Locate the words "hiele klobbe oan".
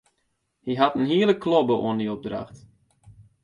1.11-1.99